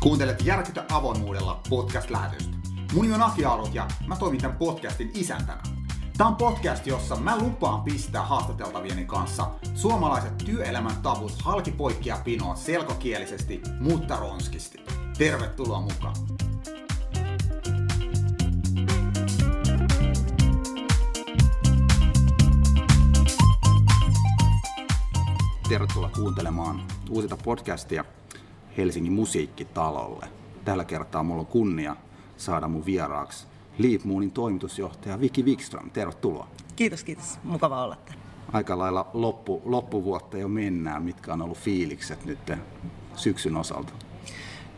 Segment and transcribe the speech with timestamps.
[0.00, 2.56] Kuuntelet Järkytä avoimuudella podcast-lähetystä.
[2.92, 5.62] Mun nimi on Aki Arut ja mä toimin tämän podcastin isäntänä.
[6.16, 12.56] Tämä on podcast, jossa mä lupaan pistää haastateltavieni kanssa suomalaiset työelämän tavut halki poikkia pinoon
[12.56, 14.78] selkokielisesti, mutta ronskisti.
[15.18, 16.16] Tervetuloa mukaan!
[25.68, 28.04] Tervetuloa kuuntelemaan uusinta podcastia
[28.78, 30.26] Helsingin musiikkitalolle.
[30.64, 31.96] Tällä kertaa mulla on kunnia
[32.36, 33.46] saada mun vieraaksi
[33.78, 35.90] Leap Moonin toimitusjohtaja Viki Wikström.
[35.90, 36.48] Tervetuloa.
[36.76, 37.38] Kiitos, kiitos.
[37.44, 38.22] Mukava olla täällä.
[38.52, 41.02] Aika lailla loppu, loppuvuotta jo mennään.
[41.02, 42.52] Mitkä on ollut fiilikset nyt
[43.16, 43.92] syksyn osalta?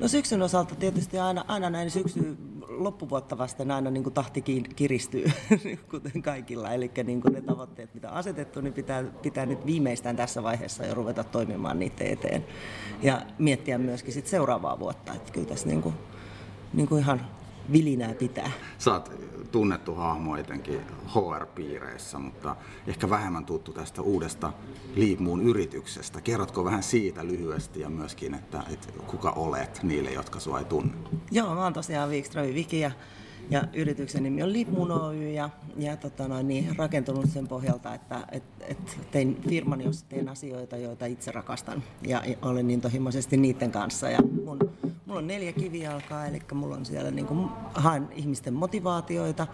[0.00, 2.38] No syksyn osalta tietysti aina, aina näin syksy
[2.79, 4.42] loppuvuotta vasten aina niin kuin tahti
[4.77, 5.30] kiristyy,
[5.91, 6.73] kuten kaikilla.
[6.73, 10.86] Eli niin kuin ne tavoitteet, mitä on asetettu, niin pitää, pitää nyt viimeistään tässä vaiheessa
[10.86, 12.47] jo ruveta toimimaan niiden eteen.
[13.03, 15.14] Ja miettiä myöskin sit seuraavaa vuotta.
[15.14, 15.94] Että kyllä tässä niin kuin,
[16.72, 17.27] niin kuin ihan
[17.72, 18.50] vilinää pitää.
[18.78, 19.12] Sä oot
[19.53, 24.53] tunnettu hahmo etenkin HR-piireissä, mutta ehkä vähemmän tuttu tästä uudesta
[24.94, 26.20] Liipmuun yrityksestä.
[26.20, 30.92] Kerrotko vähän siitä lyhyesti ja myöskin, että, että kuka olet niille, jotka sua ei tunne?
[31.31, 32.91] Joo, mä oon tosiaan Wikström Viki ja,
[33.50, 38.20] ja yrityksen nimi on Liipmuun Oy ja, ja tota noin, niin, rakentunut sen pohjalta, että
[38.33, 43.36] et, et tein firman, jossa teen asioita, joita itse rakastan ja, ja olen niin tohimoisesti
[43.36, 44.11] niiden kanssa.
[44.11, 44.58] Ja mun
[45.11, 49.47] Mulla on neljä kivijalkaa, eli mulla on siellä niin kuin, haen ihmisten motivaatioita,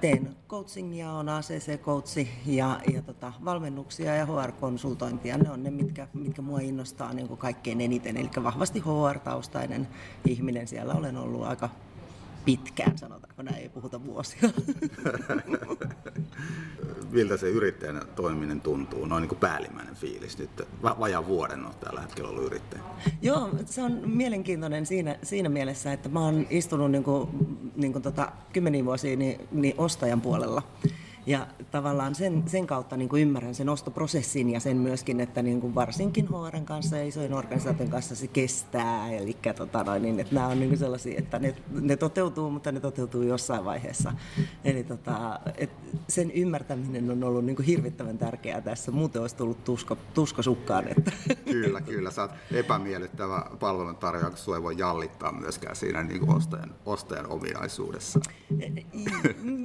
[0.00, 5.38] teen coachingia, on ACC-coachi ja, ja tota, valmennuksia ja HR-konsultointia.
[5.38, 8.16] Ne on ne, mitkä, mitkä mua innostaa niin kuin kaikkein eniten.
[8.16, 9.88] Eli vahvasti HR-taustainen
[10.26, 10.68] ihminen.
[10.68, 11.68] Siellä olen ollut aika
[12.44, 14.40] pitkään, sanotaanko näin, ei puhuta vuosia.
[17.10, 20.50] Miltä se yrittäjän toimiminen tuntuu, noin niin kuin päällimmäinen fiilis nyt?
[20.82, 22.82] Vajaan vuoden on tällä hetkellä ollut yrittäjä.
[23.22, 27.28] Joo, se on mielenkiintoinen siinä, siinä mielessä, että mä oon istunut niin kuin,
[27.76, 30.62] niin kuin tota, kymmeniä vuosia niin, niin ostajan puolella.
[31.26, 35.60] Ja tavallaan sen, sen kautta niin kuin ymmärrän sen ostoprosessin ja sen myöskin, että niin
[35.60, 39.10] kuin varsinkin HRn kanssa ja isojen organisaation kanssa se kestää.
[39.10, 42.72] Eli tota noin, niin, että nämä on niin kuin sellaisia, että ne, ne toteutuu, mutta
[42.72, 44.12] ne toteutuu jossain vaiheessa.
[44.64, 48.90] Eli tota, että sen ymmärtäminen on ollut niin kuin hirvittävän tärkeää tässä.
[48.90, 50.88] Muuten olisi tullut tusko, tusko sukkaan.
[50.88, 51.12] Että.
[51.44, 52.10] Kyllä, kyllä.
[52.10, 57.26] Sä oot epämiellyttävä palveluntarjoaja, kun sua ei voi jallittaa myöskään siinä niin kuin ostajan, ostajan
[57.26, 58.20] ominaisuudessa.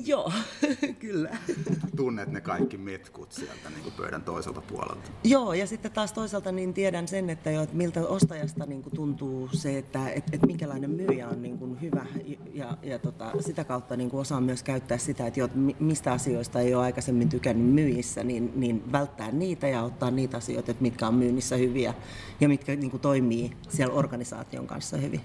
[0.06, 0.32] Joo,
[1.00, 1.38] kyllä
[1.96, 5.12] tunnet ne kaikki metkut sieltä niin kuin pöydän toiselta puolelta.
[5.24, 8.96] Joo, ja sitten taas toisaalta niin tiedän sen, että, jo, että miltä ostajasta niin kuin
[8.96, 12.06] tuntuu se, että et, et minkälainen myyjä on niin kuin hyvä,
[12.54, 15.50] ja, ja tota, sitä kautta niin kuin osaan myös käyttää sitä, että jo,
[15.80, 20.72] mistä asioista ei ole aikaisemmin tykännyt myyjissä, niin, niin välttää niitä ja ottaa niitä asioita,
[20.72, 21.94] että mitkä on myynnissä hyviä
[22.40, 25.22] ja mitkä niin kuin toimii siellä organisaation kanssa hyvin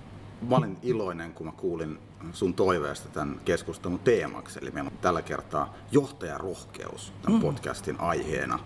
[0.49, 1.99] mä olin iloinen, kun mä kuulin
[2.33, 4.59] sun toiveesta tämän keskustelun teemaksi.
[4.63, 7.43] Eli meillä on tällä kertaa johtajarohkeus tämän mm.
[7.43, 8.59] podcastin aiheena.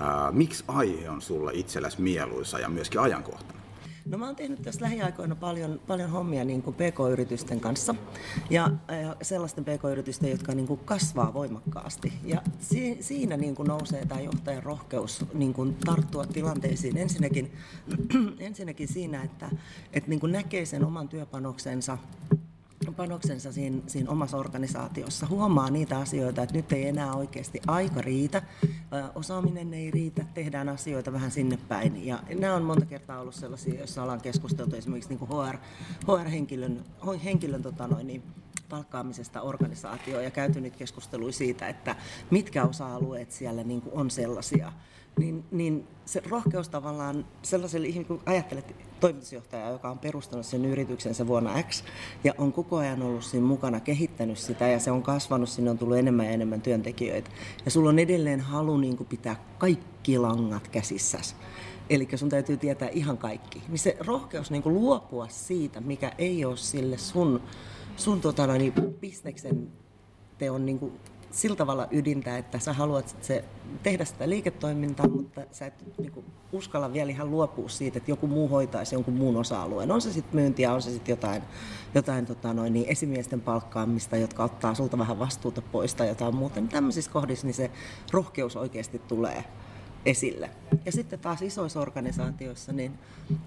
[0.00, 3.63] Ää, miksi aihe on sulla itsellesi mieluisa ja myöskin ajankohtainen?
[4.06, 7.94] No mä oon tehnyt tässä lähiaikoina paljon, paljon hommia niin kuin PK-yritysten kanssa
[8.50, 8.70] ja,
[9.02, 12.12] ja sellaisten PK-yritysten, jotka niin kuin kasvaa voimakkaasti.
[12.24, 16.96] Ja si, siinä niin kuin nousee tämä johtajan rohkeus niin kuin tarttua tilanteisiin.
[16.96, 17.52] Ensinnäkin,
[18.38, 19.50] ensinnäkin siinä, että,
[19.92, 21.98] että niin kuin näkee sen oman työpanoksensa
[22.92, 28.42] panoksensa siinä, siinä omassa organisaatiossa, huomaa niitä asioita, että nyt ei enää oikeasti aika riitä,
[29.14, 32.06] osaaminen ei riitä, tehdään asioita vähän sinne päin.
[32.06, 35.56] Ja nämä on monta kertaa ollut sellaisia, joissa ollaan keskusteltu esimerkiksi niin HR,
[36.12, 36.84] HR-henkilön,
[37.24, 38.22] henkilön tota noin, niin,
[38.68, 41.96] palkkaamisesta organisaatioon ja käyty nyt keskustelua siitä, että
[42.30, 44.72] mitkä osa-alueet siellä niin kuin on sellaisia,
[45.18, 51.26] niin, niin se rohkeus tavallaan sellaiselle ihmiselle, kun ajattelet toimitusjohtajaa, joka on perustanut sen yrityksensä
[51.26, 51.84] vuonna X
[52.24, 55.78] ja on koko ajan ollut siinä mukana, kehittänyt sitä ja se on kasvanut, sinne on
[55.78, 57.30] tullut enemmän ja enemmän työntekijöitä.
[57.64, 61.34] Ja sulla on edelleen halu niin kuin pitää kaikki langat käsissäsi.
[61.90, 63.62] Eli sun täytyy tietää ihan kaikki.
[63.68, 67.42] Niin se rohkeus niin kuin luopua siitä, mikä ei ole sille sun,
[67.96, 69.68] sun tota, niin bisneksen
[70.38, 70.92] teon niin kuin
[71.34, 73.44] sillä tavalla ydintä, että sä haluat se,
[73.82, 78.26] tehdä sitä liiketoimintaa, mutta sä et niin kuin, uskalla vielä ihan luopua siitä, että joku
[78.26, 79.92] muu hoitaisi jonkun muun osa-alueen.
[79.92, 81.42] On se sitten myyntiä, on se sitten jotain,
[81.94, 86.60] jotain tota noin, niin esimiesten palkkaamista, jotka ottaa sulta vähän vastuuta pois tai jotain muuta.
[86.60, 87.70] Niin tämmöisissä kohdissa niin se
[88.12, 89.44] rohkeus oikeasti tulee
[90.06, 90.50] esille.
[90.84, 92.92] Ja sitten taas isoissa organisaatioissa, niin,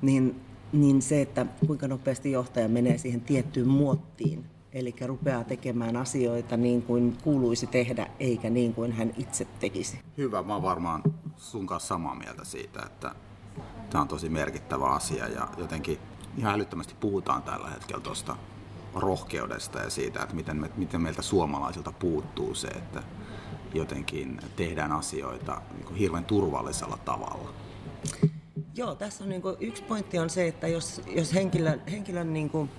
[0.01, 0.41] niin,
[0.73, 4.45] niin se, että kuinka nopeasti johtaja menee siihen tiettyyn muottiin,
[4.77, 9.99] Eli rupeaa tekemään asioita niin kuin kuuluisi tehdä, eikä niin kuin hän itse tekisi.
[10.17, 11.03] Hyvä, mä oon varmaan
[11.37, 13.15] sun kanssa samaa mieltä siitä, että
[13.89, 15.99] tämä on tosi merkittävä asia ja jotenkin
[16.37, 18.35] ihan älyttömästi puhutaan tällä hetkellä tuosta
[18.95, 23.03] rohkeudesta ja siitä, että miten, me, miten meiltä suomalaisilta puuttuu se, että
[23.73, 27.53] jotenkin tehdään asioita niin hirveän turvallisella tavalla.
[28.75, 32.49] Joo, tässä on niin kuin, yksi pointti on se, että jos, jos henkilön, henkilön niin
[32.49, 32.69] kuin,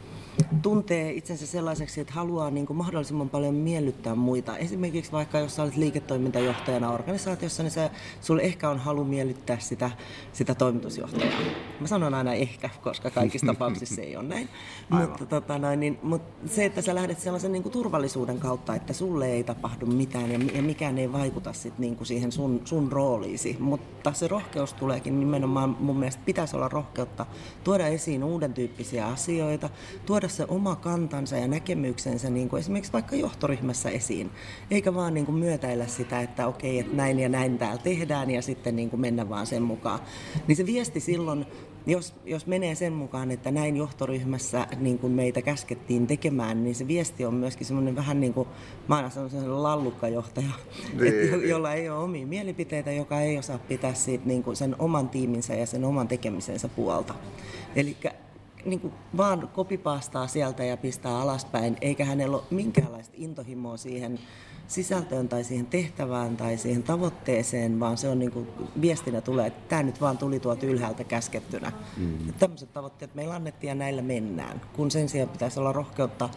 [0.62, 4.56] tuntee itsensä sellaiseksi, että haluaa niin kuin mahdollisimman paljon miellyttää muita.
[4.56, 7.90] Esimerkiksi vaikka jos olet liiketoimintajohtajana organisaatiossa, niin se,
[8.20, 9.90] sulle ehkä on halu miellyttää sitä,
[10.32, 11.40] sitä toimitusjohtajaa.
[11.80, 14.48] Mä sanon aina ehkä, koska kaikissa tapauksissa ei ole näin.
[14.88, 18.92] mutta, tota noin, niin, mutta se, että sä lähdet sellaisen niin kuin turvallisuuden kautta, että
[18.92, 22.92] sulle ei tapahdu mitään ja, ja mikään ei vaikuta sit niin kuin siihen sun, sun
[22.92, 23.56] rooliisi.
[23.60, 27.26] Mutta se rohkeus tuleekin nimenomaan, mun mielestä pitäisi olla rohkeutta
[27.64, 29.70] tuoda esiin uuden tyyppisiä asioita,
[30.06, 34.30] tuoda tuoda se oma kantansa ja näkemyksensä niin kuin esimerkiksi vaikka johtoryhmässä esiin,
[34.70, 38.42] eikä vaan niin kuin myötäillä sitä, että okei, että näin ja näin täällä tehdään ja
[38.42, 40.00] sitten niin kuin mennä vaan sen mukaan.
[40.46, 41.46] Niin se viesti silloin
[41.86, 46.86] jos, jos menee sen mukaan, että näin johtoryhmässä niin kuin meitä käskettiin tekemään, niin se
[46.86, 48.48] viesti on myöskin semmoinen vähän niin kuin,
[48.88, 50.50] mä aina sellainen lallukkajohtaja,
[51.00, 51.48] niin, jo, niin.
[51.48, 55.54] jolla ei ole omia mielipiteitä, joka ei osaa pitää siitä niin kuin sen oman tiiminsä
[55.54, 57.14] ja sen oman tekemisensä puolta.
[57.76, 57.96] Eli
[58.70, 64.18] niin kuin vaan kopipaastaa sieltä ja pistää alaspäin, eikä hänellä ole minkäänlaista intohimoa siihen
[64.68, 68.48] sisältöön tai siihen tehtävään tai siihen tavoitteeseen, vaan se on niin kuin
[68.80, 71.72] viestinä tulee, että tämä nyt vaan tuli tuolta ylhäältä käskettynä.
[71.96, 72.18] Mm.
[72.38, 76.28] Tämmöiset tavoitteet meillä annettiin ja näillä mennään, kun sen sijaan pitäisi olla rohkeutta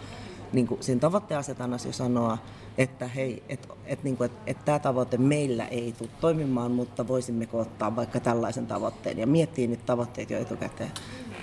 [0.54, 2.38] niin kuin siinä tavoitteasetannassa jo sanoa,
[2.78, 7.60] että hei, että et, niin et, et tämä tavoite meillä ei tule toimimaan, mutta voisimmeko
[7.60, 10.92] ottaa vaikka tällaisen tavoitteen ja miettiä niitä tavoitteita jo etukäteen.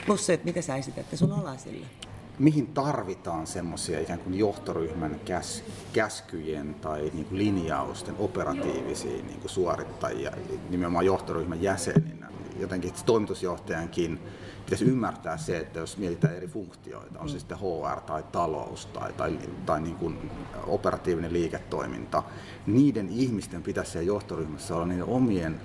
[0.06, 1.86] Plus se, että miten sä esitätte sun alaisille.
[2.38, 9.50] Mihin tarvitaan semmoisia ikään kuin johtoryhmän käs, käskyjen tai niin kuin linjausten operatiivisia niin kuin
[9.50, 10.32] suorittajia,
[10.70, 12.17] nimenomaan johtoryhmän jäseninä?
[12.58, 14.18] Jotenkin toimitusjohtajankin
[14.64, 19.12] pitäisi ymmärtää se, että jos mietitään eri funktioita, on se sitten HR tai talous tai,
[19.12, 20.30] tai, tai niin kuin
[20.66, 22.22] operatiivinen liiketoiminta,
[22.66, 25.60] niiden ihmisten pitäisi siellä johtoryhmässä olla niiden omien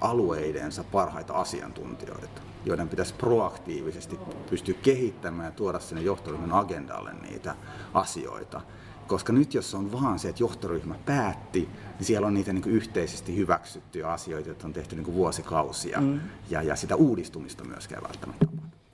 [0.00, 4.18] alueidensa parhaita asiantuntijoita joiden pitäisi proaktiivisesti
[4.50, 7.54] pystyä kehittämään ja tuoda sinne johtoryhmän agendalle niitä
[7.94, 8.60] asioita.
[9.08, 11.68] Koska nyt jos on vaan se, että johtoryhmä päätti,
[11.98, 16.20] niin siellä on niitä niin yhteisesti hyväksyttyjä asioita, joita on tehty niin vuosikausia, mm.
[16.50, 18.46] ja, ja sitä uudistumista myöskään välttämättä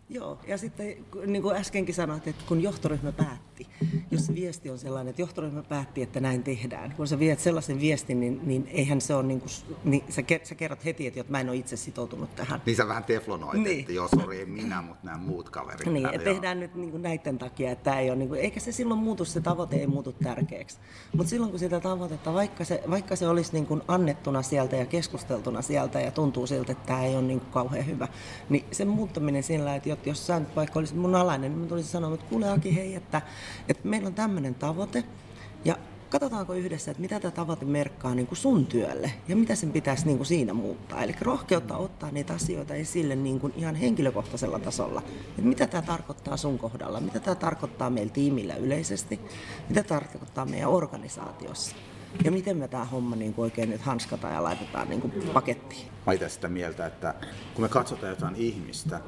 [0.08, 0.96] Joo, ja sitten
[1.26, 3.53] niin kuin äskenkin sanoit, että kun johtoryhmä päätti,
[4.10, 7.80] jos se viesti on sellainen, että johtoryhmä päätti, että näin tehdään, kun sä viet sellaisen
[7.80, 9.50] viestin, niin, niin eihän se ole, niin kuin,
[9.84, 12.62] niin sä, sä kerrot heti, että mä en ole itse sitoutunut tähän.
[12.66, 13.80] Niin sä vähän teflonoit, niin.
[13.80, 15.86] että joo, sori, ei minä, mutta nämä muut kaverit.
[15.86, 18.60] Niin, että tehdään nyt niin kuin näiden takia, että tämä ei ole, niin kuin, eikä
[18.60, 20.78] se silloin muutu, se tavoite ei muutu tärkeäksi.
[21.16, 24.86] Mutta silloin kun sitä tavoitetta, vaikka se, vaikka se olisi niin kuin annettuna sieltä ja
[24.86, 28.08] keskusteltuna sieltä ja tuntuu siltä, että tämä ei ole niin kuin kauhean hyvä,
[28.48, 31.90] niin sen muuttaminen sillä, että jos sä nyt vaikka olisit mun alainen, niin mä tulisin
[31.90, 33.22] sanoa, että kuule Aki, hei, että,
[33.68, 35.04] että meillä on tämmöinen tavoite,
[35.64, 35.76] ja
[36.10, 40.06] katsotaanko yhdessä, että mitä tämä tavoite merkkaa niin kuin sun työlle ja mitä sen pitäisi
[40.06, 41.02] niin kuin siinä muuttaa.
[41.02, 45.02] Eli rohkeutta ottaa niitä asioita esille niin kuin ihan henkilökohtaisella tasolla.
[45.28, 49.20] Että mitä tämä tarkoittaa sun kohdalla, mitä tämä tarkoittaa meillä tiimillä yleisesti,
[49.68, 51.76] mitä tämä tarkoittaa meidän organisaatiossa.
[52.24, 55.88] Ja miten me tämä homma niin kuin oikein nyt hanskataan ja laitetaan niin kuin pakettiin.
[56.06, 57.14] Mä sitä mieltä, että
[57.54, 59.00] kun me katsotaan jotain ihmistä,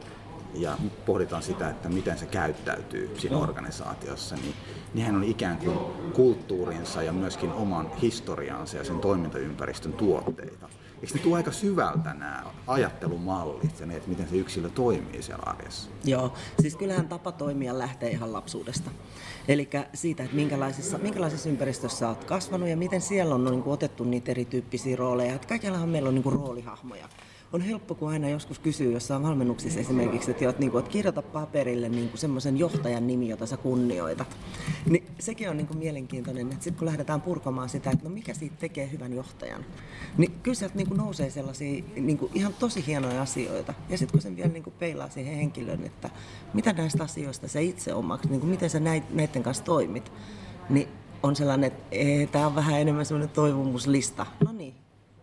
[0.54, 4.54] ja pohditaan sitä, että miten se käyttäytyy siinä organisaatiossa, niin,
[4.94, 5.78] niin hän on ikään kuin
[6.12, 10.68] kulttuurinsa ja myöskin oman historiansa ja sen toimintaympäristön tuotteita.
[11.02, 15.42] Eikö ne tule aika syvältä nämä ajattelumallit ja ne, että miten se yksilö toimii siellä
[15.46, 15.90] arjessa?
[16.04, 18.90] Joo, siis kyllähän tapa toimia lähtee ihan lapsuudesta.
[19.48, 24.04] Eli siitä, että minkälaisessa, minkälaisessa ympäristössä olet kasvanut ja miten siellä on niin kuin, otettu
[24.04, 25.34] niitä erityyppisiä rooleja.
[25.34, 27.08] Että kaikillahan meillä on niin kuin, roolihahmoja
[27.56, 31.88] on helppo, kun aina joskus kysyy jossain valmennuksissa esimerkiksi, että, niin kuin, että kirjoita paperille
[31.88, 34.36] niin kuin semmoisen johtajan nimi, jota sä kunnioitat.
[34.86, 38.34] Niin sekin on niin kuin mielenkiintoinen, että sitten kun lähdetään purkamaan sitä, että no mikä
[38.34, 39.64] siitä tekee hyvän johtajan,
[40.18, 43.74] niin kyllä sieltä niin kuin nousee sellaisia niin kuin ihan tosi hienoja asioita.
[43.88, 46.10] Ja sitten kun sen vielä niin kuin peilaa siihen henkilön, että
[46.54, 50.12] mitä näistä asioista sä itse omaksi, niin kuin miten sä näiden kanssa toimit,
[50.68, 50.88] niin
[51.22, 54.26] on sellainen, että tämä on vähän enemmän semmoinen toivomuslista.
[54.44, 54.74] No niin,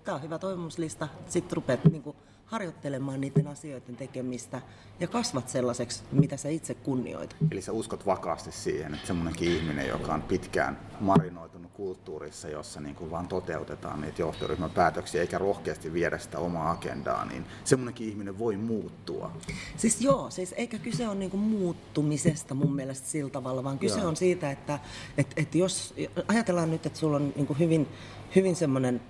[0.04, 1.08] tämä on hyvä toivomuslista.
[1.28, 4.62] Sitten rupeat niin kuin, harjoittelemaan niiden asioiden tekemistä
[5.00, 7.38] ja kasvat sellaiseksi, mitä sä itse kunnioitat.
[7.52, 12.96] Eli sä uskot vakaasti siihen, että semmoinenkin ihminen, joka on pitkään marinoitunut kulttuurissa, jossa niin
[12.96, 18.40] kuin vaan toteutetaan niitä johtoryhmän päätöksiä eikä rohkeasti viedä sitä omaa agendaa, niin semmoinenkin ihminen
[18.40, 19.32] voi muuttua.
[19.78, 24.00] Siis joo, siis eikä kyse ole niin kuin muuttumisesta mun mielestä sillä tavalla, vaan kyse
[24.00, 24.08] joo.
[24.08, 24.80] on siitä, että
[25.18, 25.94] et, et jos
[26.28, 27.88] ajatellaan nyt, että sulla on niin kuin hyvin,
[28.36, 29.02] hyvin semmoinen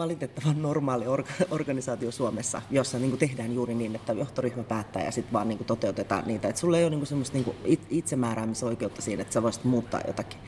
[0.00, 5.10] valitettavan normaali orga- organisaatio Suomessa, jossa niin kuin tehdään juuri niin, että johtoryhmä päättää ja
[5.10, 6.48] sitten vaan niin kuin toteutetaan niitä.
[6.48, 7.56] Että sulla ei ole niin kuin semmoista niin kuin
[7.90, 10.38] itsemääräämisoikeutta siinä, että sä voisit muuttaa jotakin.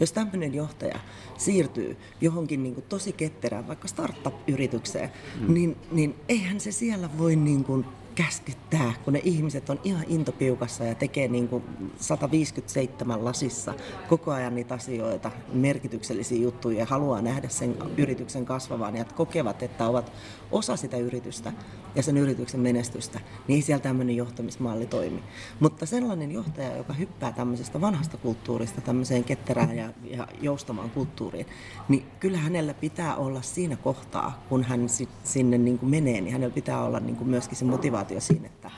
[0.00, 1.00] Jos tämmöinen johtaja
[1.38, 5.54] siirtyy johonkin niin kuin tosi ketterään, vaikka startup-yritykseen, mm.
[5.54, 7.84] niin, niin eihän se siellä voi niin kuin
[8.24, 11.64] käskyttää, kun ne ihmiset on ihan intopiukassa ja tekee niin kuin
[11.96, 13.74] 157 lasissa
[14.08, 19.86] koko ajan niitä asioita, merkityksellisiä juttuja ja haluaa nähdä sen yrityksen kasvavan ja kokevat, että
[19.86, 20.12] ovat
[20.52, 21.52] osa sitä yritystä
[21.94, 25.22] ja sen yrityksen menestystä, niin ei siellä tämmöinen johtamismalli toimi.
[25.60, 31.46] Mutta sellainen johtaja, joka hyppää tämmöisestä vanhasta kulttuurista tämmöiseen ketterään ja, ja joustamaan kulttuuriin,
[31.88, 34.86] niin kyllä hänellä pitää olla siinä kohtaa, kun hän
[35.24, 38.70] sinne niin kuin menee, niin hänellä pitää olla niin kuin myöskin se motivaatio siinä, että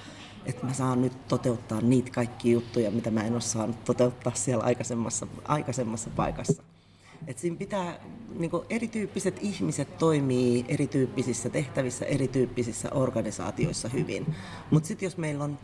[0.46, 4.64] että mä saan nyt toteuttaa niitä kaikki juttuja, mitä mä en ole saanut toteuttaa siellä
[4.64, 6.62] aikaisemmassa, aikaisemmassa paikassa.
[7.26, 8.00] Et siinä pitää,
[8.38, 14.34] niin erityyppiset ihmiset toimii erityyppisissä tehtävissä, erityyppisissä organisaatioissa hyvin.
[14.70, 15.58] Mutta sitten jos meillä on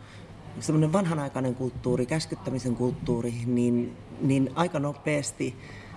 [0.59, 5.55] semmoinen vanhanaikainen kulttuuri, käskyttämisen kulttuuri, niin, niin aika nopeasti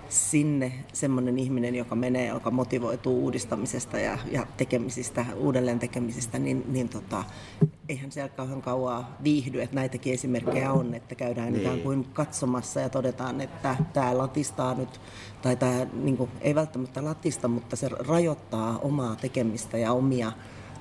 [0.09, 6.89] sinne semmoinen ihminen, joka menee, joka motivoituu uudistamisesta ja, ja tekemisistä, uudelleen tekemisistä, niin, niin
[6.89, 7.25] tota,
[7.89, 11.61] eihän siellä kauhean kauaa viihdy, että näitäkin esimerkkejä on, että käydään niin.
[11.63, 15.01] ikään kuin katsomassa ja todetaan, että tämä latistaa nyt,
[15.43, 20.33] tai tämä niin kuin, ei välttämättä latista, mutta se rajoittaa omaa tekemistä ja omia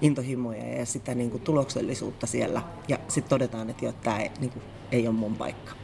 [0.02, 2.62] intohimoja ja sitä niin kuin, tuloksellisuutta siellä.
[2.88, 5.81] Ja sitten todetaan, että jo, tämä ei, niin kuin, ei ole mun paikka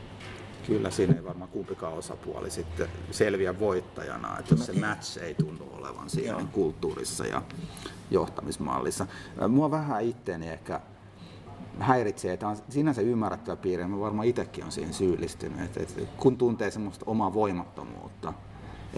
[0.67, 5.69] kyllä siinä ei varmaan kumpikaan osapuoli sitten selviä voittajana, että jos se match ei tunnu
[5.74, 6.47] olevan siinä Joo.
[6.51, 7.41] kulttuurissa ja
[8.12, 9.07] johtamismallissa.
[9.47, 10.81] Mua vähän itteeni ehkä
[11.79, 16.38] häiritsee, että on sinänsä ymmärrettävä piirre, mä varmaan itsekin on siihen syyllistynyt, että, että kun
[16.38, 18.07] tuntee semmoista omaa voimattomuutta,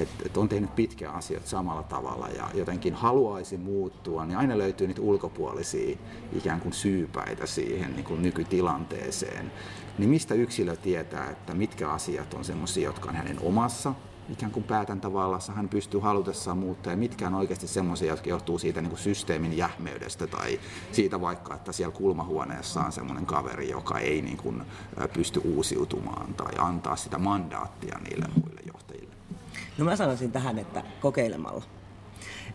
[0.01, 4.88] että, että on tehnyt pitkiä asioita samalla tavalla ja jotenkin haluaisi muuttua, niin aina löytyy
[4.88, 5.98] niitä ulkopuolisia
[6.34, 9.51] ikään kuin syypäitä siihen niin kuin nykytilanteeseen.
[9.98, 13.94] Niin mistä yksilö tietää, että mitkä asiat on semmoisia, jotka on hänen omassa
[14.29, 18.82] ikään kuin päätäntävallassa, hän pystyy halutessaan muuttaa, ja mitkä on oikeasti semmoisia, jotka johtuu siitä
[18.82, 20.60] niin kuin systeemin jähmeydestä tai
[20.91, 24.63] siitä vaikka, että siellä kulmahuoneessa on semmoinen kaveri, joka ei niin kuin
[25.13, 28.59] pysty uusiutumaan tai antaa sitä mandaattia niille muille.
[29.79, 31.63] No mä sanoisin tähän, että kokeilemalla.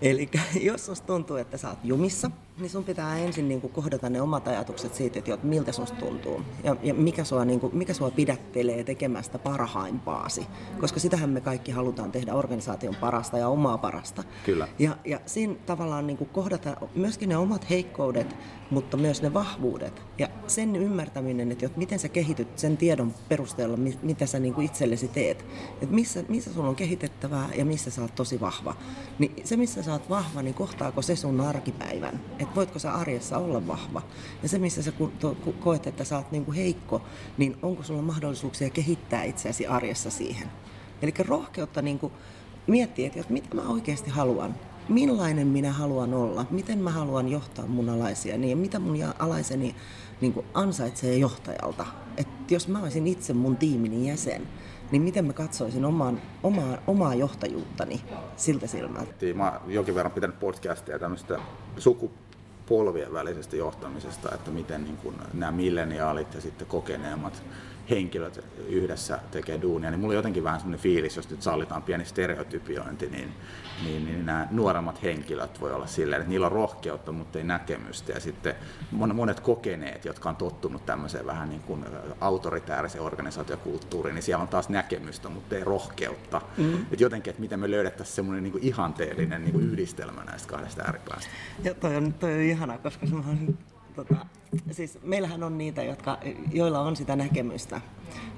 [0.03, 4.21] Eli jos tuntuu, että sä oot jumissa, niin sun pitää ensin niin kuin kohdata ne
[4.21, 8.11] omat ajatukset siitä, että, miltä susta tuntuu ja, ja mikä, sua, niin kuin, mikä sua
[8.11, 10.47] pidättelee tekemästä parhaimpaasi.
[10.81, 14.25] Koska sitähän me kaikki halutaan tehdä organisaation parasta ja omaa parasta.
[14.45, 14.69] Kyllä.
[14.79, 18.37] Ja, ja siinä tavallaan niin kuin kohdata myöskin ne omat heikkoudet,
[18.71, 20.03] mutta myös ne vahvuudet.
[20.19, 25.09] Ja sen ymmärtäminen, että miten sä kehityt sen tiedon perusteella, mitä sä niin kuin itsellesi
[25.09, 25.45] teet.
[25.83, 28.77] Että missä, missä sulla on kehitettävää ja missä sä oot tosi vahva.
[29.19, 32.21] Niin se, missä sä oot vahva, niin kohtaako se sun arkipäivän?
[32.45, 34.03] Että voitko sä arjessa olla vahva.
[34.43, 34.93] Ja se, missä sä
[35.61, 37.03] koet, että sä oot niinku heikko,
[37.39, 40.51] niin onko sulla mahdollisuuksia kehittää itseäsi arjessa siihen.
[41.03, 42.13] Eli rohkeutta niinku
[42.67, 44.55] miettiä, että mitä mä oikeasti haluan.
[44.89, 49.75] Millainen minä haluan olla, miten mä haluan johtaa mun alaisia, niin mitä mun alaiseni
[50.21, 51.87] niin ansaitsee johtajalta.
[52.17, 54.49] että jos mä olisin itse mun tiimini jäsen,
[54.91, 58.01] niin miten mä katsoisin oman, omaa, omaa johtajuuttani
[58.37, 59.15] siltä silmältä?
[59.35, 61.39] Mä oon jonkin verran pitänyt podcastia tämmöistä
[61.79, 62.11] suku,
[62.67, 67.43] polvien välisestä johtamisesta, että miten niin kuin nämä milleniaalit ja sitten kokeneemmat
[67.91, 72.05] henkilöt yhdessä tekee duunia, niin mulla on jotenkin vähän semmoinen fiilis, jos nyt sallitaan pieni
[72.05, 73.33] stereotypiointi, niin,
[73.85, 78.13] niin, niin nämä nuoremmat henkilöt voi olla silleen, että niillä on rohkeutta, mutta ei näkemystä.
[78.13, 78.55] Ja sitten
[78.91, 81.85] monet kokeneet, jotka on tottunut tämmöiseen vähän niin kuin
[82.21, 86.41] autoritääriseen organisaatiokulttuuriin, niin siellä on taas näkemystä, mutta ei rohkeutta.
[86.57, 86.87] Mm.
[86.93, 90.83] Et jotenkin, että miten me löydettäisiin semmoinen niin kuin ihanteellinen niin kuin yhdistelmä näistä kahdesta
[90.83, 91.31] ääripäästä.
[91.63, 93.59] Ja toi on, toi on ihana, koska se on
[93.97, 94.27] tota,
[94.71, 96.19] siis meillähän on niitä, jotka,
[96.53, 97.81] joilla on sitä näkemystä,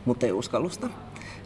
[0.05, 0.91] mutta ei uskallusta.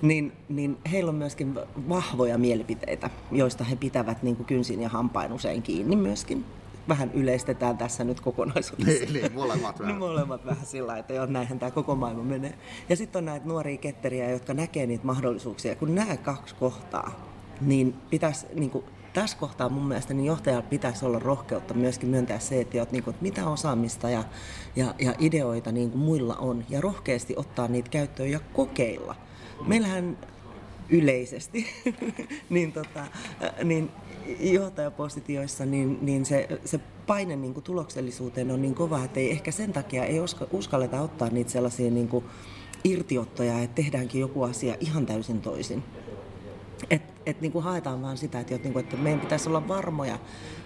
[0.03, 1.55] Niin, niin heillä on myöskin
[1.89, 6.45] vahvoja mielipiteitä, joista he pitävät niin kuin kynsin ja hampain usein kiinni myöskin
[6.89, 9.05] vähän yleistetään tässä nyt kokonaisuudessa.
[9.05, 9.95] Niin, niin molemmat vähän.
[9.95, 12.55] niin, molemmat vähän sillä että joo, näinhän tämä koko maailma menee.
[12.89, 15.77] Ja sitten on näitä nuoria ketteriä, jotka näkee niitä mahdollisuuksia.
[15.77, 17.13] Kun nämä kaksi kohtaa,
[17.61, 22.39] niin pitäisi niin kuin, tässä kohtaa mun mielestä niin johtajalla pitäisi olla rohkeutta myöskin myöntää
[22.39, 24.25] se, että, niin kuin, että mitä osaamista ja,
[24.77, 29.17] ja, ja ideoita niin kuin muilla on ja rohkeasti ottaa niitä käyttöön ja kokeilla.
[29.67, 30.19] Meillähän
[30.89, 31.67] yleisesti,
[32.51, 33.07] niin, tota,
[33.65, 33.91] niin
[34.41, 39.51] johtajapositioissa, niin, niin se, se paine niin kuin tuloksellisuuteen on niin kova, että ei ehkä
[39.51, 40.19] sen takia ei
[40.53, 42.25] uskalleta ottaa niitä sellaisia niin kuin
[42.85, 45.83] irtiottoja, että tehdäänkin joku asia ihan täysin toisin.
[46.91, 50.19] Et et niin kuin haetaan vaan sitä, että, niin kuin, että meidän pitäisi olla varmoja,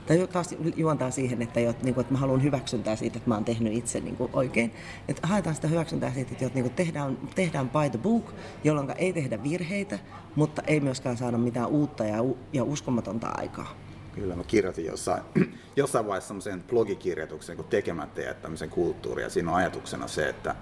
[0.07, 3.45] tai taas juontaa siihen, että, niin kuin, että mä haluan hyväksyntää siitä, että mä oon
[3.45, 4.75] tehnyt itse niin kuin oikein.
[5.09, 8.33] Että haetaan sitä hyväksyntää siitä, että niin kuin tehdään, tehdään by the book,
[8.65, 9.99] jolloin ei tehdä virheitä,
[10.35, 12.17] mutta ei myöskään saada mitään uutta ja,
[12.53, 13.77] ja uskomatonta aikaa.
[14.15, 15.23] Kyllä, mä kirjoitin jossain,
[15.77, 20.55] jossain vaiheessa semmoisen blogikirjoituksen kuin tekemättä jättämisen kulttuuri, ja siinä on ajatuksena se, että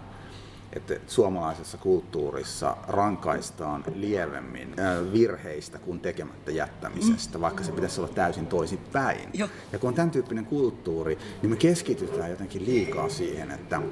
[0.72, 4.74] että suomalaisessa kulttuurissa rankaistaan lievemmin
[5.12, 9.30] virheistä kuin tekemättä jättämisestä, vaikka se pitäisi olla täysin toisinpäin.
[9.72, 13.82] Ja kun on tämän tyyppinen kulttuuri, niin me keskitytään jotenkin liikaa siihen, että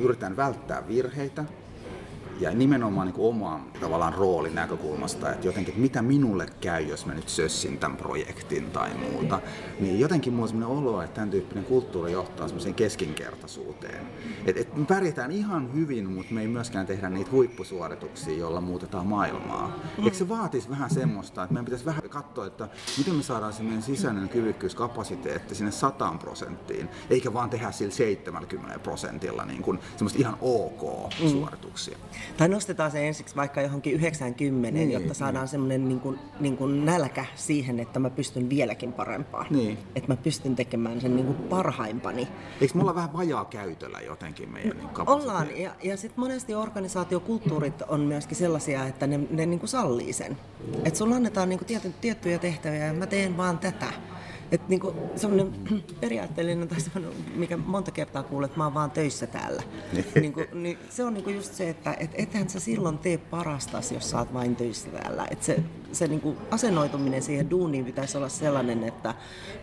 [0.00, 1.44] yritetään välttää virheitä,
[2.40, 7.14] ja nimenomaan niin oman tavallaan roolin näkökulmasta, että jotenkin, että mitä minulle käy, jos mä
[7.14, 9.40] nyt sössin tämän projektin tai muuta,
[9.80, 14.06] niin jotenkin mulla on sellainen olo, että tämän tyyppinen kulttuuri johtaa semmoiseen keskinkertaisuuteen.
[14.46, 19.06] Että et me pärjätään ihan hyvin, mutta me ei myöskään tehdä niitä huippusuorituksia, joilla muutetaan
[19.06, 19.80] maailmaa.
[19.98, 20.04] Mm.
[20.04, 23.62] Eikö se vaatisi vähän semmoista, että meidän pitäisi vähän katsoa, että miten me saadaan se
[23.62, 30.18] meidän sisäinen kyvykkyyskapasiteetti sinne 100 prosenttiin, eikä vaan tehdä sillä 70 prosentilla niin kuin semmoista
[30.18, 30.82] ihan ok
[31.22, 31.28] mm.
[31.28, 31.98] suorituksia.
[31.98, 32.25] Mm.
[32.36, 35.50] Tai nostetaan se ensiksi vaikka johonkin 90, niin, jotta saadaan niin.
[35.50, 39.46] semmoinen niin kuin, niin kuin nälkä siihen, että mä pystyn vieläkin parempaan.
[39.50, 39.78] Niin.
[39.96, 42.28] Että mä pystyn tekemään sen niin kuin parhaimpani.
[42.60, 48.00] Eikö mulla vähän vajaa käytöllä jotenkin meidän niin Ollaan, ja, ja sitten monesti organisaatiokulttuurit on
[48.00, 50.36] myöskin sellaisia, että ne, ne niin kuin sallii sen.
[50.84, 53.92] Että sulla annetaan niin kuin tiety, tiettyjä tehtäviä ja mä teen vaan tätä.
[54.52, 55.54] Että niinku, semmoinen
[56.00, 59.62] periaatteellinen tai semmoinen, mikä monta kertaa kuulet, että mä oon vaan töissä täällä.
[59.92, 60.06] Niin.
[60.14, 64.10] niinku, niin se on niinku just se, että et, ethän sä silloin tee parastas, jos
[64.10, 65.26] sä oot vain töissä täällä.
[65.30, 65.62] Et se
[65.96, 69.14] se niinku asennoituminen siihen duuniin pitäisi olla sellainen, että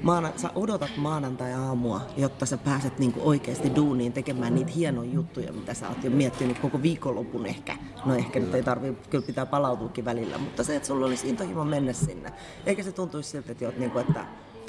[0.02, 5.74] maana, sä odotat maanantai-aamua, jotta sä pääset niinku oikeasti duuniin tekemään niitä hienoja juttuja, mitä
[5.74, 7.78] sä oot jo miettinyt koko viikonlopun ehkä.
[8.06, 11.66] No ehkä nyt ei tarvi, kyllä pitää palautuukin välillä, mutta se, että sulla olisi intohimo
[11.66, 12.34] mennä sinne.
[12.66, 14.26] Eikä se tuntuisi siltä, että, niinku, että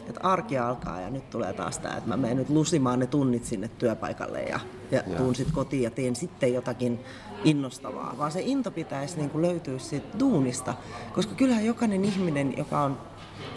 [0.08, 3.45] että arki alkaa ja nyt tulee taas tämä, että mä menen nyt lusimaan ne tunnit
[3.45, 7.00] sinne työpaikalle ja, ja, tuun sitten kotiin ja teen sitten jotakin
[7.45, 10.75] innostavaa, vaan se into pitäisi niin kuin löytyä siitä duunista,
[11.14, 12.99] koska kyllähän jokainen ihminen, joka on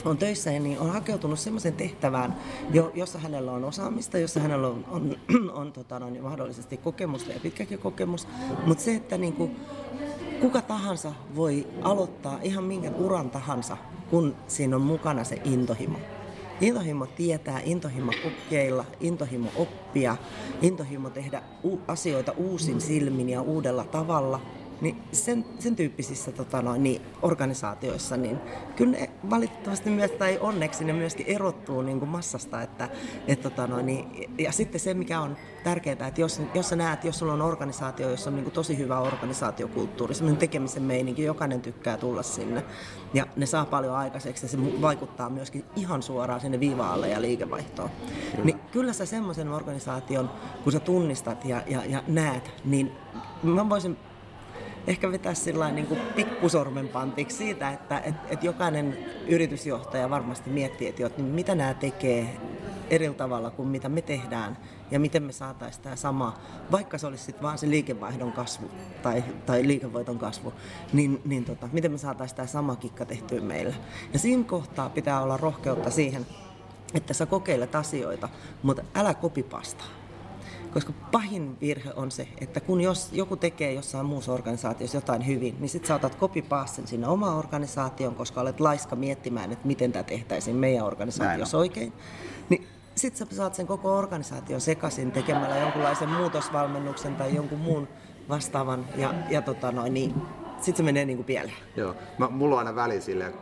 [0.06, 2.36] on töissä, niin on hakeutunut semmoisen tehtävään,
[2.74, 7.32] jo, jossa hänellä on osaamista, jossa hänellä on, on, on, on tota noin, mahdollisesti kokemusta
[7.32, 8.28] ja pitkäkin kokemus,
[8.66, 9.56] mutta se, että niin kuin,
[10.42, 13.78] kuka tahansa voi aloittaa ihan minkä uran tahansa,
[14.10, 16.00] kun siinä on mukana se intohimo.
[16.62, 20.18] Intohimo tietää, intohimo kokeilla, intohimo oppia,
[20.62, 21.44] intohimo tehdä
[21.88, 24.42] asioita uusin silmin ja uudella tavalla.
[24.82, 28.40] Niin sen, sen tyyppisissä tota noin, niin organisaatioissa, niin
[28.76, 32.62] kyllä ne valitettavasti myös, tai onneksi ne myöskin erottuu niin kuin massasta.
[32.62, 32.90] Että,
[33.28, 37.04] et, tota noin, niin, ja sitten se, mikä on tärkeää, että jos, jos sä näet,
[37.04, 41.62] jos sulla on organisaatio, jossa on niin kuin tosi hyvä organisaatiokulttuuri, semmoinen tekemisen meininki, jokainen
[41.62, 42.64] tykkää tulla sinne,
[43.14, 47.90] ja ne saa paljon aikaiseksi, ja se vaikuttaa myöskin ihan suoraan sinne viivaalle ja liikevaihtoon.
[48.32, 48.46] Kyllä.
[48.46, 50.30] Niin kyllä sä semmoisen organisaation,
[50.64, 52.92] kun sä tunnistat ja, ja, ja näet, niin
[53.44, 53.98] mä voisin
[54.88, 58.98] ehkä vetää sillä niin pikkusormen pantiksi siitä, että et, et jokainen
[59.28, 62.38] yritysjohtaja varmasti miettii, että jo, niin mitä nämä tekee
[62.90, 64.58] eri tavalla kuin mitä me tehdään
[64.92, 66.38] ja miten me saataisiin tämä sama,
[66.72, 68.72] vaikka se olisi sitten vaan se liikevaihdon kasvu
[69.02, 70.54] tai, tai liikevoiton kasvu,
[70.94, 73.76] niin, niin tota, miten me saataisiin tämä sama kikka tehtyä meillä.
[74.14, 76.26] Ja siinä kohtaa pitää olla rohkeutta siihen,
[76.94, 78.30] että sä kokeilet asioita,
[78.64, 79.84] mutta älä kopipasta.
[80.78, 85.56] Koska pahin virhe on se, että kun jos joku tekee jossain muussa organisaatiossa jotain hyvin,
[85.60, 90.56] niin sitten saatat kopipaassen sinne omaan organisaatioon, koska olet laiska miettimään, että miten tämä tehtäisiin
[90.56, 91.94] meidän organisaatiossa oikein.
[92.50, 97.88] Niin sitten sä saat sen koko organisaation sekaisin tekemällä jonkunlaisen muutosvalmennuksen tai jonkun muun
[98.30, 100.14] vastaavan ja, ja tota noin, niin
[100.58, 101.58] sitten se menee niin kuin pieleen.
[101.76, 103.34] Joo, Mä, mulla on aina väli silleen,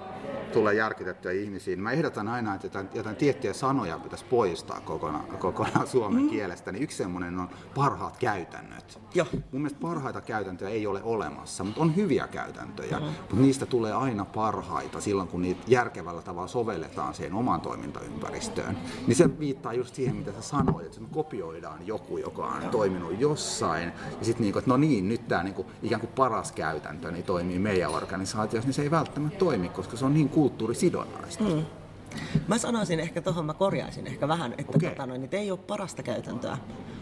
[0.55, 1.79] tulee järkytettyä ihmisiin.
[1.79, 6.29] Mä ehdotan aina, että jotain, jotain tiettyjä sanoja pitäisi poistaa kokonaan, kokonaan suomen mm.
[6.29, 6.71] kielestä.
[6.71, 8.99] Niin yksi semmoinen on parhaat käytännöt.
[9.13, 9.25] Jo.
[9.31, 12.99] Mun mielestä parhaita käytäntöjä ei ole olemassa, mutta on hyviä käytäntöjä.
[12.99, 13.05] Mm.
[13.05, 18.77] Mutta niistä tulee aina parhaita silloin, kun niitä järkevällä tavalla sovelletaan siihen omaan toimintaympäristöön.
[19.07, 22.71] Niin se viittaa just siihen, mitä sä sanoit, että me kopioidaan joku, joka on Joo.
[22.71, 23.91] toiminut jossain.
[24.19, 27.59] Ja sitten niinku, että no niin, nyt tämä niinku, ikään kuin paras käytäntö niin toimii
[27.59, 31.43] meidän organisaatiossa, niin se ei välttämättä toimi, koska se on niin kulttuurisidonnaista.
[31.43, 31.65] Mm.
[32.47, 34.89] Mä sanoisin ehkä tuohon, mä korjaisin ehkä vähän, että Okei.
[34.89, 36.57] tota, noin, että ei ole parasta käytäntöä,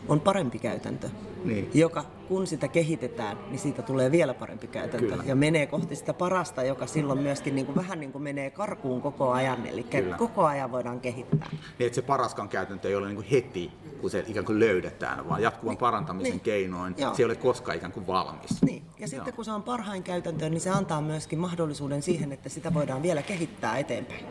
[0.07, 1.09] on parempi käytäntö,
[1.45, 1.69] Niin.
[1.73, 5.23] joka kun sitä kehitetään, niin siitä tulee vielä parempi käytäntö Kyllä.
[5.25, 9.01] ja menee kohti sitä parasta, joka silloin myöskin niin kuin, vähän niin kuin menee karkuun
[9.01, 10.17] koko ajan, eli Kyllä.
[10.17, 11.49] koko ajan voidaan kehittää.
[11.51, 15.29] Niin, että se paraskaan käytäntö ei ole niin kuin heti, kun se ikään kuin löydetään,
[15.29, 16.41] vaan jatkuvan parantamisen niin.
[16.41, 16.95] keinoin.
[16.97, 17.13] Joo.
[17.15, 18.61] Se ei ole koskaan ikään kuin valmis.
[18.61, 19.35] Niin, ja sitten Joo.
[19.35, 23.21] kun se on parhain käytäntö, niin se antaa myöskin mahdollisuuden siihen, että sitä voidaan vielä
[23.21, 24.25] kehittää eteenpäin.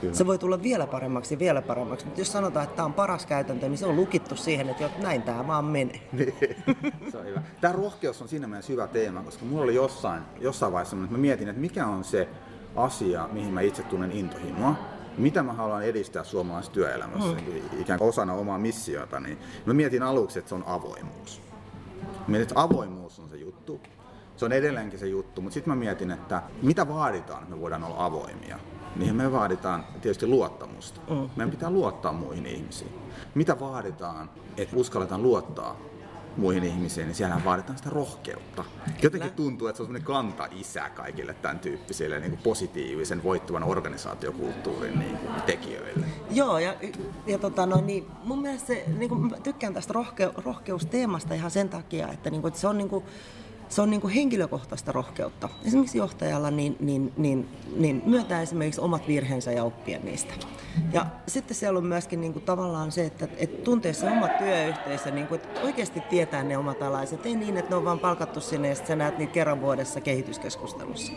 [0.00, 0.14] Kyllä.
[0.14, 3.26] Se voi tulla vielä paremmaksi ja vielä paremmaksi, mutta jos sanotaan, että tämä on paras
[3.26, 6.00] käytäntö, niin se on lukittu siihen, että näin tämä vaan menee.
[6.12, 6.34] Niin,
[7.12, 7.42] se on hyvä.
[7.60, 11.18] Tämä rohkeus on siinä mielessä hyvä teema, koska mulla oli jossain, jossain vaiheessa että mä
[11.18, 12.28] mietin, että mikä on se
[12.76, 14.74] asia, mihin mä itse tunnen intohimoa,
[15.18, 17.80] mitä mä haluan edistää suomalaisessa työelämässä mm.
[17.80, 21.42] ikään kuin osana omaa missiota, niin mä mietin aluksi, että se on avoimuus.
[22.02, 23.80] Mä mietin, että avoimuus on se juttu.
[24.36, 27.84] Se on edelleenkin se juttu, mutta sitten mä mietin, että mitä vaaditaan, että me voidaan
[27.84, 28.58] olla avoimia.
[28.96, 31.00] Niihin me vaaditaan tietysti luottamusta.
[31.10, 31.30] Mm.
[31.36, 32.92] Meidän pitää luottaa muihin ihmisiin.
[33.34, 35.76] Mitä vaaditaan, että uskalletaan luottaa
[36.36, 38.64] muihin ihmisiin, niin siellä vaaditaan sitä rohkeutta.
[39.02, 44.98] Jotenkin tuntuu, että se on semmoinen kanta-isä kaikille tämän tyyppisille niin kuin positiivisen, voittavan organisaatiokulttuurin
[44.98, 46.06] niin kuin tekijöille.
[46.30, 46.74] Joo, ja,
[47.26, 51.50] ja tota, no, niin, mun mielestä se, niin kuin, mä tykkään tästä rohke, rohkeusteemasta ihan
[51.50, 53.04] sen takia, että, niin kuin, että se on, niin kuin,
[53.72, 55.48] se on niin kuin henkilökohtaista rohkeutta.
[55.64, 60.34] Esimerkiksi johtajalla niin, niin, niin, niin myöntää esimerkiksi omat virheensä ja oppia niistä.
[60.92, 65.10] Ja sitten siellä on myöskin niin kuin, tavallaan se, että, että tuntee se oma työyhteisö,
[65.10, 67.26] niin kuin, että oikeasti tietää ne omat alaiset.
[67.26, 71.12] Ei niin, että ne on vaan palkattu sinne ja sä näet niitä kerran vuodessa kehityskeskustelussa.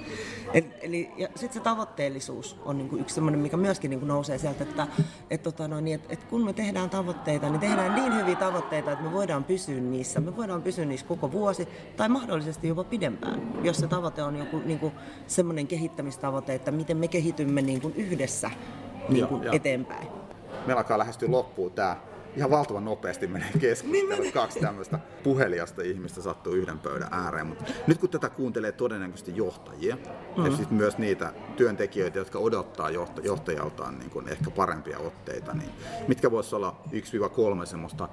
[0.53, 4.07] Et, eli, ja sitten se tavoitteellisuus on niin kuin yksi semmoinen, mikä myöskin niin kuin
[4.07, 4.87] nousee sieltä, että
[5.29, 9.05] et, tota noin, et, et kun me tehdään tavoitteita, niin tehdään niin hyviä tavoitteita, että
[9.05, 10.19] me voidaan pysyä niissä.
[10.19, 14.61] Me voidaan pysyä niissä koko vuosi tai mahdollisesti jopa pidempään, jos se tavoite on joku
[14.65, 14.93] niin kuin
[15.27, 18.51] semmoinen kehittämistavoite, että miten me kehitymme niin kuin yhdessä
[19.09, 19.55] niin kuin joo.
[19.55, 20.07] eteenpäin.
[20.65, 21.97] Meillä alkaa lähestyä loppuun tämä.
[22.37, 24.31] Ihan valtavan nopeasti menee keskustelu.
[24.33, 27.47] Kaksi tämmöistä puhelijasta ihmistä sattuu yhden pöydän ääreen.
[27.47, 29.97] Mutta nyt kun tätä kuuntelee todennäköisesti johtajia
[30.37, 30.45] mm.
[30.45, 35.69] ja sitten myös niitä työntekijöitä, jotka odottaa johta- johtajaltaan niin kuin ehkä parempia otteita, niin
[36.07, 36.81] mitkä voisi olla
[37.61, 38.09] 1-3 semmoista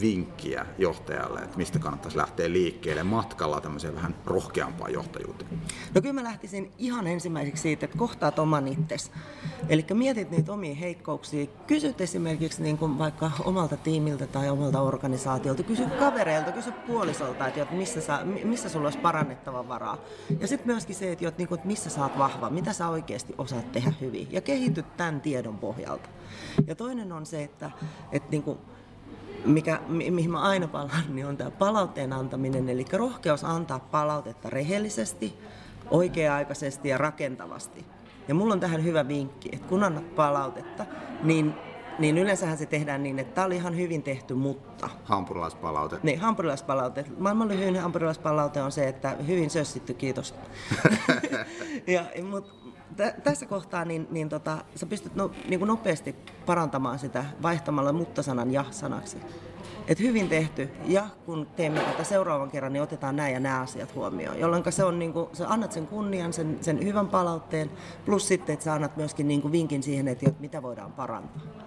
[0.00, 5.50] vinkkiä johtajalle, että mistä kannattaisi lähteä liikkeelle matkalla tämmöiseen vähän rohkeampaan johtajuuteen?
[5.94, 9.12] No kyllä mä lähtisin ihan ensimmäiseksi siitä, että kohtaat oman itses.
[9.68, 11.46] Eli mietit niitä omia heikkouksia.
[11.66, 15.62] Kysyt esimerkiksi niin kuin vaikka omalta tiimiltä tai omalta organisaatiolta.
[15.62, 19.98] Kysy kavereilta, kysy puolisolta, että, missä, sä, mi- missä sulla olisi parannettava varaa.
[20.40, 23.34] Ja sitten myöskin se, että, niin kuin, että missä sä oot vahva, mitä sä oikeasti
[23.38, 24.28] osaat tehdä hyvin.
[24.30, 26.08] Ja kehityt tämän tiedon pohjalta.
[26.66, 27.70] Ja toinen on se, että,
[28.12, 28.58] että niin kuin,
[29.44, 34.50] mikä, mi- mihin mä aina palaan, niin on tämä palautteen antaminen, eli rohkeus antaa palautetta
[34.50, 35.38] rehellisesti,
[35.90, 37.84] oikea-aikaisesti ja rakentavasti.
[38.28, 40.86] Ja mulla on tähän hyvä vinkki, että kun annat palautetta,
[41.22, 41.54] niin,
[41.98, 44.88] niin yleensähän se tehdään niin, että tämä oli ihan hyvin tehty, mutta.
[45.04, 45.98] Hampurilaispalaute.
[46.02, 47.04] Niin, hampurilaispalaute.
[47.18, 50.34] Maailman lyhyin hampurilaispalaute on se, että hyvin sössitty, kiitos.
[51.86, 52.65] ja, mut,
[52.96, 57.92] tä, tässä kohtaa niin, niin tota, sä pystyt no, niin kuin nopeasti parantamaan sitä vaihtamalla
[57.92, 59.18] mutta-sanan ja-sanaksi.
[59.88, 63.94] Et hyvin tehty, ja kun teemme tätä seuraavan kerran, niin otetaan nämä ja nämä asiat
[63.94, 64.38] huomioon.
[64.38, 67.70] Jolloin se on, niin kuin, sä annat sen kunnian, sen, sen hyvän palautteen,
[68.04, 71.65] plus sitten, että sä annat myöskin niin kuin vinkin siihen, että mitä voidaan parantaa.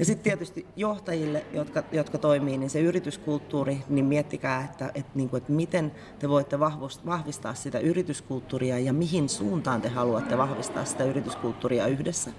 [0.00, 5.28] Ja sitten tietysti johtajille, jotka, jotka toimii, niin se yrityskulttuuri, niin miettikää, että, että, niin
[5.28, 6.60] kuin, että miten te voitte
[7.06, 12.30] vahvistaa sitä yrityskulttuuria ja mihin suuntaan te haluatte vahvistaa sitä yrityskulttuuria yhdessä.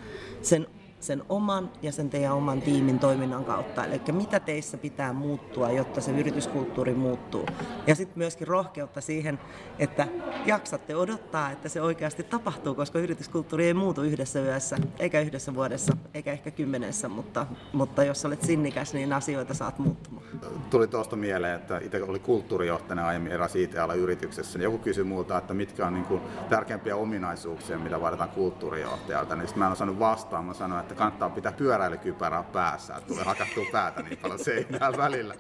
[0.42, 0.68] Sen
[1.04, 3.86] sen oman ja sen teidän oman tiimin toiminnan kautta.
[3.86, 7.46] Eli mitä teissä pitää muuttua, jotta se yrityskulttuuri muuttuu.
[7.88, 9.40] Ja sitten myöskin rohkeutta siihen,
[9.80, 10.08] että
[10.46, 15.98] jaksatte odottaa, että se oikeasti tapahtuu, koska yrityskulttuuri ei muutu yhdessä yössä, eikä yhdessä vuodessa,
[16.14, 20.21] eikä ehkä kymmenessä, mutta, mutta jos olet sinnikäs, niin asioita saat muuttumaan.
[20.70, 25.54] Tuli tuosta mieleen, että itse oli kulttuurijohtajana aiemmin eräs IT-ala-yrityksessä, niin joku kysyi multa, että
[25.54, 29.36] mitkä on niin kuin tärkeimpiä ominaisuuksia, mitä vaaditaan kulttuurijohtajalta.
[29.36, 33.24] Niin sitten mä en osannut vastaan, mä sanoin, että kannattaa pitää pyöräilykypärää päässä, että tulee
[33.24, 35.36] hakattua päätä niin paljon seinää välillä.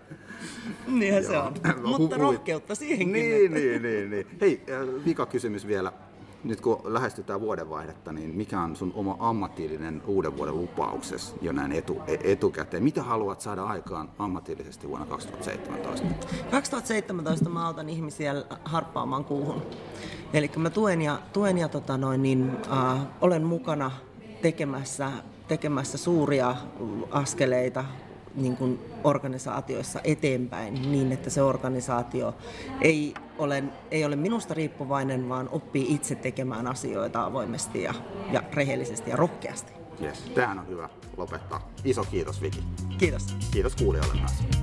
[0.87, 1.53] Niinhän se on.
[1.83, 3.13] Mutta rohkeutta siihenkin.
[3.13, 4.27] Niin, niin, niin, niin.
[4.41, 5.93] Hei, äh, vika kysymys vielä.
[6.43, 11.71] Nyt kun lähestytään vuodenvaihdetta, niin mikä on sun oma ammatillinen uuden vuoden lupauksesi jo näin
[11.71, 12.83] etu, etukäteen?
[12.83, 16.07] Mitä haluat saada aikaan ammatillisesti vuonna 2017?
[16.51, 19.61] 2017 mä autan ihmisiä harppaamaan kuuhun.
[20.33, 23.91] Eli mä tuen ja, tuen ja tota noin, niin, äh, olen mukana
[24.41, 25.11] tekemässä,
[25.47, 26.55] tekemässä suuria
[27.11, 27.85] askeleita
[28.35, 32.35] niin kuin organisaatioissa eteenpäin niin, että se organisaatio
[32.81, 37.93] ei ole, ei ole minusta riippuvainen, vaan oppii itse tekemään asioita avoimesti ja,
[38.31, 39.73] ja rehellisesti ja rohkeasti.
[40.01, 41.69] Yes, tähän on hyvä lopettaa.
[41.83, 42.63] Iso kiitos Viki.
[42.97, 43.35] Kiitos.
[43.51, 44.60] Kiitos kuulijoille myös.